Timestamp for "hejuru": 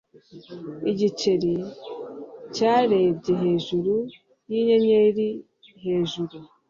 3.43-3.93, 5.83-6.35